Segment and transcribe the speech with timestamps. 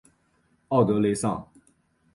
[0.69, 1.47] 奥德雷桑。